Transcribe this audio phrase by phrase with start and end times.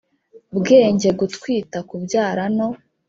[0.57, 2.67] Bwenge gutwita kubyara no